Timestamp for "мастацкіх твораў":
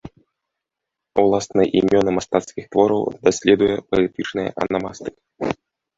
2.19-3.01